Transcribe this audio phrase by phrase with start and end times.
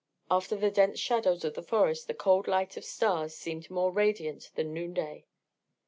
[0.31, 4.49] After the dense shadows of the forest the cold light of stars seemed more radiant
[4.55, 5.27] than noon day.